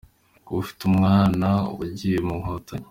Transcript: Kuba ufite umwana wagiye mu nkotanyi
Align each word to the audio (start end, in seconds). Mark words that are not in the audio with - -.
Kuba 0.43 0.59
ufite 0.63 0.81
umwana 0.89 1.47
wagiye 1.79 2.17
mu 2.27 2.35
nkotanyi 2.41 2.79